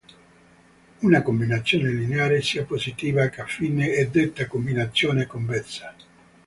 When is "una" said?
1.01-1.21